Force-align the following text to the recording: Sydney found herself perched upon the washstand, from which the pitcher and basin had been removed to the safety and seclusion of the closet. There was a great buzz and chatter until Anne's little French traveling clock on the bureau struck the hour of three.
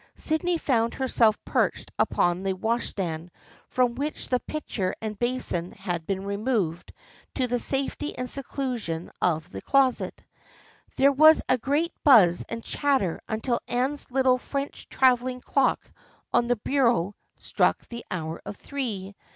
Sydney 0.15 0.57
found 0.57 0.95
herself 0.95 1.37
perched 1.45 1.91
upon 1.99 2.41
the 2.41 2.53
washstand, 2.53 3.29
from 3.67 3.93
which 3.93 4.29
the 4.29 4.39
pitcher 4.39 4.95
and 4.99 5.19
basin 5.19 5.73
had 5.73 6.07
been 6.07 6.25
removed 6.25 6.91
to 7.35 7.45
the 7.45 7.59
safety 7.59 8.17
and 8.17 8.27
seclusion 8.27 9.11
of 9.21 9.51
the 9.51 9.61
closet. 9.61 10.23
There 10.95 11.11
was 11.11 11.43
a 11.47 11.59
great 11.59 11.93
buzz 12.03 12.43
and 12.49 12.63
chatter 12.63 13.21
until 13.29 13.59
Anne's 13.67 14.09
little 14.09 14.39
French 14.39 14.89
traveling 14.89 15.39
clock 15.39 15.81
on 16.33 16.47
the 16.47 16.55
bureau 16.55 17.13
struck 17.37 17.87
the 17.87 18.03
hour 18.09 18.41
of 18.43 18.55
three. 18.55 19.13